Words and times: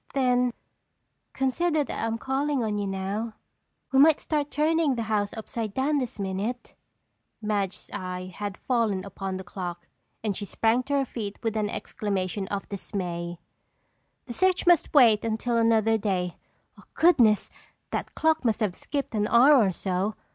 "Then 0.15 0.51
consider 1.31 1.83
that 1.83 2.03
I'm 2.03 2.17
calling 2.17 2.63
on 2.63 2.79
you 2.79 2.87
now. 2.87 3.35
We 3.91 3.99
might 3.99 4.19
start 4.19 4.49
turning 4.49 4.95
the 4.95 5.03
house 5.03 5.31
upside 5.33 5.75
down 5.75 5.99
this 5.99 6.17
minute!" 6.17 6.73
Madge's 7.39 7.91
eye 7.93 8.33
had 8.35 8.57
fallen 8.57 9.05
upon 9.05 9.37
the 9.37 9.43
clock 9.43 9.85
and 10.23 10.35
she 10.35 10.43
sprang 10.43 10.81
to 10.85 10.93
her 10.95 11.05
feet 11.05 11.37
with 11.43 11.55
an 11.55 11.69
exclamation 11.69 12.47
of 12.47 12.67
dismay. 12.67 13.37
"The 14.25 14.33
search 14.33 14.65
must 14.65 14.91
wait 14.91 15.23
until 15.23 15.55
another 15.57 15.99
day. 15.99 16.37
Goodness! 16.95 17.51
That 17.91 18.15
clock 18.15 18.43
must 18.43 18.61
have 18.61 18.73
skipped 18.75 19.13
an 19.13 19.27
hour 19.27 19.53
or 19.55 19.71
so! 19.71 20.15